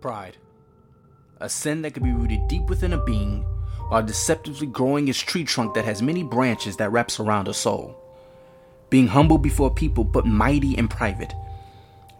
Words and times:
Pride. 0.00 0.36
A 1.40 1.48
sin 1.48 1.82
that 1.82 1.94
can 1.94 2.02
be 2.02 2.12
rooted 2.12 2.48
deep 2.48 2.66
within 2.68 2.92
a 2.92 3.02
being 3.04 3.44
while 3.88 4.02
deceptively 4.02 4.66
growing 4.66 5.08
its 5.08 5.18
tree 5.18 5.44
trunk 5.44 5.74
that 5.74 5.84
has 5.84 6.02
many 6.02 6.22
branches 6.22 6.76
that 6.76 6.90
wraps 6.90 7.20
around 7.20 7.48
a 7.48 7.54
soul. 7.54 7.96
Being 8.90 9.08
humble 9.08 9.38
before 9.38 9.72
people 9.72 10.04
but 10.04 10.26
mighty 10.26 10.76
in 10.76 10.88
private. 10.88 11.32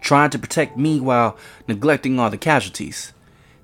Trying 0.00 0.30
to 0.30 0.38
protect 0.38 0.76
me 0.76 1.00
while 1.00 1.36
neglecting 1.68 2.18
all 2.18 2.30
the 2.30 2.38
casualties. 2.38 3.12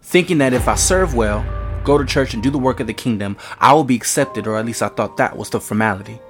Thinking 0.03 0.39
that 0.39 0.53
if 0.53 0.69
I 0.69 0.75
serve 0.75 1.15
well, 1.15 1.45
go 1.85 1.97
to 1.97 2.05
church 2.05 2.35
and 2.35 2.43
do 2.43 2.51
the 2.51 2.59
work 2.59 2.81
of 2.81 2.87
the 2.87 2.95
kingdom, 2.95 3.37
I 3.61 3.73
will 3.73 3.85
be 3.85 3.97
accepted, 3.97 4.47
or 4.47 4.57
at 4.57 4.67
least 4.67 4.83
I 4.83 4.89
thought 4.89 5.17
that 5.17 5.37
was 5.37 5.51
the 5.51 5.61
formality. 5.61 6.21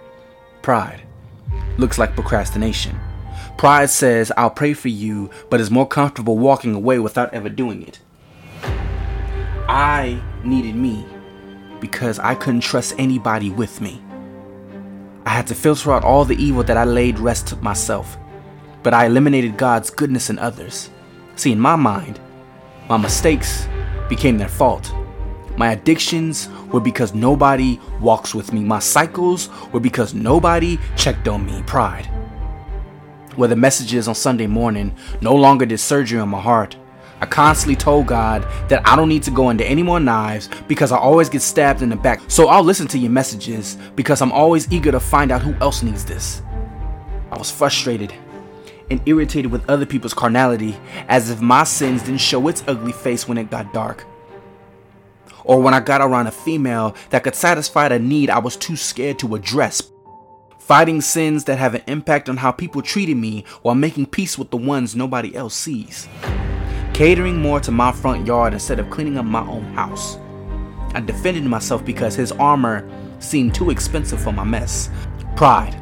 Pride. 0.61 1.03
Looks 1.79 1.99
like 1.99 2.15
procrastination. 2.15 2.99
Pride 3.57 3.91
says, 3.91 4.33
I'll 4.37 4.51
pray 4.51 4.75
for 4.75 4.89
you, 4.89 5.31
but 5.49 5.61
is 5.61 5.71
more 5.71 5.87
comfortable 5.87 6.39
walking 6.39 6.75
away 6.75 6.99
without 6.99 7.33
ever 7.33 7.49
doing 7.49 7.83
it. 7.83 8.01
I 9.69 10.21
needed 10.45 10.75
me 10.75 11.07
because 11.81 12.19
I 12.19 12.35
couldn't 12.35 12.61
trust 12.63 12.95
anybody 12.99 13.51
with 13.51 13.81
me. 13.81 14.03
I 15.25 15.31
had 15.31 15.47
to 15.47 15.55
filter 15.55 15.93
out 15.93 16.05
all 16.05 16.25
the 16.25 16.37
evil 16.37 16.65
that 16.65 16.77
I 16.77 16.85
laid 16.85 17.19
rest 17.19 17.61
myself, 17.63 18.17
but 18.83 18.93
I 18.93 19.07
eliminated 19.07 19.57
God's 19.57 19.91
goodness 19.91 20.31
in 20.31 20.39
others. 20.39 20.91
See, 21.37 21.53
in 21.53 21.61
my 21.61 21.77
mind, 21.77 22.21
my 22.89 22.97
mistakes 22.97 23.69
became 24.09 24.39
their 24.39 24.49
fault. 24.49 24.93
My 25.57 25.73
addictions 25.73 26.49
were 26.73 26.81
because 26.81 27.15
nobody 27.15 27.79
walks 28.01 28.35
with 28.35 28.53
me. 28.53 28.61
My 28.65 28.79
cycles 28.79 29.49
were 29.73 29.81
because 29.81 30.15
nobody 30.15 30.79
checked 30.97 31.29
on 31.29 31.47
me. 31.47 31.63
Pride. 31.67 32.09
Where 33.37 33.49
the 33.49 33.57
messages 33.57 34.09
on 34.09 34.15
Sunday 34.15 34.47
morning 34.47 34.95
no 35.21 35.35
longer 35.35 35.65
did 35.65 35.79
surgery 35.79 36.21
on 36.21 36.29
my 36.29 36.41
heart. 36.41 36.77
I 37.23 37.27
constantly 37.27 37.77
told 37.77 38.09
God 38.09 38.43
that 38.69 38.87
I 38.87 38.97
don't 38.97 39.09
need 39.09 39.23
to 39.23 39.31
go 39.31 39.51
into 39.51 39.65
any 39.65 39.83
more 39.83 40.01
knives 40.01 40.51
because 40.67 40.91
I 40.91 40.99
always 40.99 41.29
get 41.29 41.41
stabbed 41.41 41.81
in 41.81 41.89
the 41.89 41.97
back. 41.97 42.21
So 42.27 42.49
I'll 42.49 42.65
listen 42.65 42.89
to 42.89 42.99
your 42.99 43.13
messages 43.13 43.79
because 43.95 44.21
I'm 44.21 44.33
always 44.33 44.71
eager 44.73 44.91
to 44.91 44.99
find 44.99 45.31
out 45.31 45.41
who 45.41 45.55
else 45.61 45.85
needs 45.85 46.05
this. 46.05 46.43
I 47.31 47.39
was 47.39 47.51
frustrated 47.51 48.13
and 48.91 49.01
irritated 49.07 49.53
with 49.53 49.71
other 49.71 49.87
people's 49.87 50.15
carnality 50.15 50.77
as 51.09 51.31
if 51.31 51.41
my 51.41 51.63
sins 51.65 52.03
didn't 52.03 52.21
show 52.21 52.49
its 52.49 52.65
ugly 52.67 52.93
face 52.93 53.29
when 53.29 53.39
it 53.39 53.51
got 53.51 53.73
dark. 53.73 54.05
Or 55.45 55.61
when 55.61 55.75
I 55.75 55.81
got 55.81 56.01
around 56.01 56.27
a 56.27 56.33
female 56.33 56.97
that 57.11 57.25
could 57.25 57.35
satisfy 57.35 57.89
the 57.89 57.99
need 57.99 58.31
I 58.31 58.41
was 58.41 58.57
too 58.57 58.77
scared 58.77 59.21
to 59.21 59.35
address. 59.37 59.93
Fighting 60.63 61.01
sins 61.01 61.45
that 61.45 61.59
have 61.59 61.75
an 61.75 61.83
impact 61.87 62.29
on 62.29 62.37
how 62.39 62.53
people 62.53 62.83
treated 62.83 63.17
me 63.17 63.45
while 63.63 63.75
making 63.75 64.07
peace 64.07 64.39
with 64.39 64.51
the 64.51 64.57
ones 64.57 64.97
nobody 64.97 65.35
else 65.35 65.55
sees 65.55 66.09
catering 66.93 67.41
more 67.41 67.59
to 67.59 67.73
my 67.73 67.91
front 67.91 68.27
yard 68.27 68.53
instead 68.53 68.79
of 68.79 68.89
cleaning 68.91 69.17
up 69.17 69.25
my 69.25 69.45
own 69.49 69.65
house. 69.75 70.19
I 70.95 71.01
defended 71.01 71.45
myself 71.45 71.85
because 71.85 72.15
his 72.15 72.33
armor 72.33 72.89
seemed 73.19 73.55
too 73.55 73.71
expensive 73.71 74.23
for 74.23 74.33
my 74.33 74.45
mess. 74.45 74.91
Pride 75.35 75.75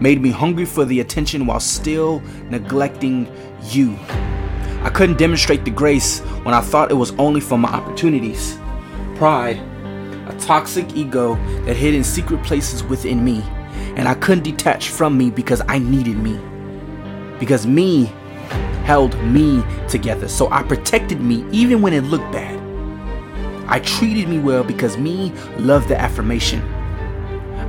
made 0.00 0.22
me 0.22 0.30
hungry 0.30 0.64
for 0.64 0.84
the 0.84 1.00
attention 1.00 1.44
while 1.44 1.60
still 1.60 2.20
neglecting 2.48 3.30
you. 3.64 3.98
I 4.82 4.90
couldn't 4.90 5.18
demonstrate 5.18 5.64
the 5.64 5.70
grace 5.70 6.20
when 6.44 6.54
I 6.54 6.60
thought 6.60 6.90
it 6.90 6.94
was 6.94 7.10
only 7.18 7.40
for 7.40 7.58
my 7.58 7.68
opportunities. 7.68 8.58
Pride, 9.16 9.58
a 10.28 10.36
toxic 10.38 10.96
ego 10.96 11.34
that 11.64 11.76
hid 11.76 11.94
in 11.94 12.04
secret 12.04 12.42
places 12.44 12.84
within 12.84 13.24
me, 13.24 13.42
and 13.98 14.06
I 14.06 14.14
couldn't 14.14 14.44
detach 14.44 14.90
from 14.90 15.18
me 15.18 15.28
because 15.28 15.60
I 15.66 15.80
needed 15.80 16.18
me. 16.18 16.40
Because 17.40 17.66
me 17.66 18.06
held 18.84 19.20
me 19.24 19.62
together, 19.88 20.28
so 20.28 20.48
I 20.50 20.62
protected 20.62 21.20
me 21.20 21.44
even 21.50 21.82
when 21.82 21.92
it 21.92 22.04
looked 22.04 22.30
bad. 22.32 22.56
I 23.68 23.80
treated 23.80 24.28
me 24.28 24.38
well 24.38 24.62
because 24.62 24.96
me 24.96 25.32
loved 25.58 25.88
the 25.88 26.00
affirmation. 26.00 26.62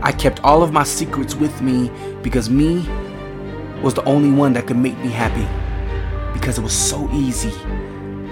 I 0.03 0.12
kept 0.12 0.39
all 0.44 0.62
of 0.62 0.72
my 0.72 0.84
secrets 0.84 1.34
with 1.34 1.62
me 1.62 1.91
because 2.22 2.47
me 2.47 2.88
was 3.81 3.95
the 3.95 4.03
only 4.06 4.31
one 4.31 4.53
that 4.53 4.68
could 4.68 4.78
make 4.78 4.97
me 5.00 5.09
happy 5.09 5.47
because 6.34 6.59
it 6.59 6.62
was 6.62 6.73
so 6.73 7.09
easy. 7.12 7.51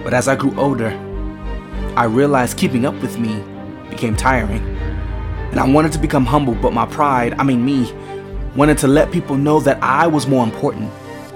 But 0.03 0.13
as 0.13 0.27
I 0.27 0.35
grew 0.35 0.57
older, 0.57 0.91
I 1.95 2.05
realized 2.05 2.57
keeping 2.57 2.85
up 2.85 2.95
with 3.01 3.17
me 3.17 3.43
became 3.89 4.15
tiring. 4.15 4.76
And 5.51 5.59
I 5.59 5.67
wanted 5.67 5.91
to 5.93 5.99
become 5.99 6.25
humble, 6.25 6.55
but 6.55 6.73
my 6.73 6.85
pride, 6.85 7.33
I 7.39 7.43
mean 7.43 7.63
me, 7.63 7.91
wanted 8.55 8.77
to 8.79 8.87
let 8.87 9.11
people 9.11 9.35
know 9.35 9.59
that 9.61 9.81
I 9.81 10.07
was 10.07 10.27
more 10.27 10.43
important. 10.43 10.91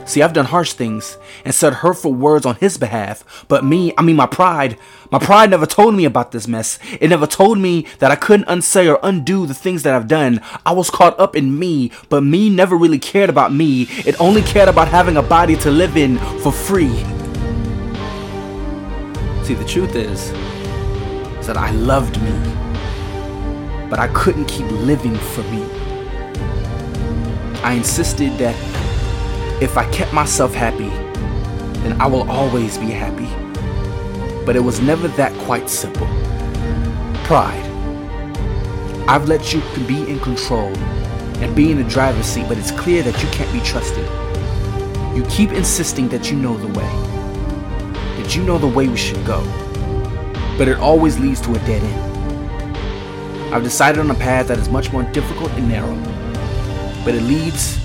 See, 0.06 0.22
I've 0.22 0.34
done 0.34 0.46
harsh 0.46 0.74
things 0.74 1.18
and 1.46 1.54
said 1.54 1.74
hurtful 1.76 2.14
words 2.14 2.46
on 2.46 2.56
his 2.56 2.78
behalf, 2.78 3.46
but 3.48 3.64
me, 3.64 3.94
I 3.98 4.02
mean 4.02 4.16
my 4.16 4.26
pride, 4.26 4.78
my 5.12 5.20
pride 5.20 5.50
never 5.50 5.66
told 5.66 5.96
me 5.96 6.06
about 6.06 6.32
this 6.32 6.48
mess. 6.48 6.80
It 7.00 7.10
never 7.10 7.28
told 7.28 7.60
me 7.60 7.86
that 8.00 8.12
I 8.12 8.16
couldn't 8.16 8.50
unsay 8.50 8.90
or 8.90 9.00
undo 9.04 9.46
the 9.46 9.54
things 9.54 9.84
that 9.84 9.94
I've 9.94 10.08
done. 10.08 10.42
I 10.66 10.72
was 10.74 10.90
caught 10.90 11.18
up 11.20 11.36
in 11.36 11.58
me, 11.58 11.92
but 12.10 12.22
me 12.22 12.50
never 12.50 12.76
really 12.76 13.00
cared 13.00 13.30
about 13.30 13.54
me. 13.54 13.84
It 14.06 14.20
only 14.20 14.42
cared 14.42 14.70
about 14.70 14.88
having 14.88 15.18
a 15.18 15.22
body 15.22 15.56
to 15.58 15.72
live 15.72 15.96
in 15.96 16.18
for 16.40 16.52
free. 16.52 16.96
See, 19.44 19.54
the 19.54 19.66
truth 19.68 19.96
is, 19.96 20.32
is 21.40 21.48
that 21.48 21.58
I 21.58 21.72
loved 21.72 22.22
me, 22.22 22.32
but 23.92 24.00
I 24.00 24.08
couldn't 24.14 24.46
keep 24.46 24.66
living 24.72 25.18
for 25.18 25.44
me. 25.44 25.64
I 27.62 27.74
insisted 27.74 28.38
that 28.38 28.56
if 29.62 29.78
I 29.78 29.84
kept 29.92 30.14
myself 30.14 30.54
happy, 30.54 30.88
then 31.82 32.00
I 32.02 32.08
will 32.08 32.32
always 32.32 32.78
be 32.78 32.86
happy. 32.86 33.28
But 34.46 34.56
it 34.56 34.62
was 34.62 34.80
never 34.80 35.10
that 35.10 35.38
quite 35.40 35.70
simple. 35.70 36.08
Pride. 37.26 37.68
I've 39.10 39.28
let 39.28 39.52
you 39.52 39.62
be 39.86 40.10
in 40.10 40.22
control 40.22 40.74
and 41.44 41.54
be 41.54 41.70
in 41.70 41.78
the 41.78 41.90
driver's 41.90 42.28
seat, 42.28 42.46
but 42.48 42.58
it's 42.58 42.72
clear 42.72 43.04
that 43.04 43.22
you 43.22 43.28
can't 43.32 43.52
be 43.52 43.60
trusted. 43.60 44.08
You 45.18 45.26
keep 45.30 45.52
insisting 45.52 46.08
that 46.10 46.32
you 46.32 46.38
know 46.38 46.56
the 46.56 46.68
way, 46.68 48.22
that 48.22 48.38
you 48.38 48.44
know 48.44 48.58
the 48.58 48.68
way 48.68 48.88
we 48.88 48.96
should 48.96 49.26
go, 49.26 49.44
but 50.58 50.70
it 50.70 50.78
always 50.78 51.20
leads 51.20 51.42
to 51.42 51.52
a 51.52 51.60
dead 51.60 51.84
end. 51.84 52.11
I've 53.52 53.64
decided 53.64 54.00
on 54.00 54.10
a 54.10 54.16
path 54.16 54.48
that 54.48 54.60
is 54.60 54.70
much 54.70 54.94
more 54.94 55.04
difficult 55.04 55.52
and 55.52 55.68
narrow, 55.68 55.94
but 57.04 57.14
it 57.14 57.22
leads 57.22 57.78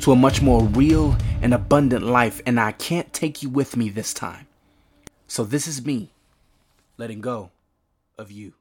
to 0.00 0.10
a 0.10 0.16
much 0.16 0.42
more 0.42 0.64
real 0.64 1.16
and 1.42 1.54
abundant 1.54 2.04
life, 2.04 2.40
and 2.44 2.58
I 2.58 2.72
can't 2.72 3.12
take 3.12 3.40
you 3.40 3.48
with 3.48 3.76
me 3.76 3.88
this 3.88 4.12
time. 4.12 4.48
So, 5.28 5.44
this 5.44 5.68
is 5.68 5.86
me 5.86 6.10
letting 6.98 7.20
go 7.20 7.52
of 8.18 8.32
you. 8.32 8.54